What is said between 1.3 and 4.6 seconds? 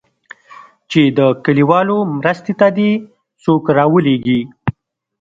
كليوالو مرستې ته دې څوك راولېږي.